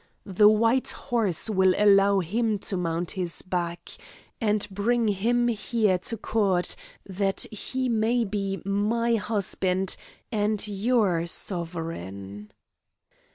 The 0.25 0.49
white 0.49 0.89
horse 0.89 1.47
will 1.47 1.75
allow 1.77 2.21
him 2.21 2.57
to 2.57 2.75
mount 2.75 3.11
his 3.11 3.43
back, 3.43 3.91
and 4.41 4.67
bring 4.71 5.09
him 5.09 5.47
here 5.47 5.99
to 5.99 6.17
court 6.17 6.75
that 7.05 7.41
he 7.53 7.87
may 7.87 8.25
be 8.25 8.63
my 8.65 9.13
husband 9.13 9.95
and 10.31 10.67
your 10.67 11.27
sovereign." 11.27 12.51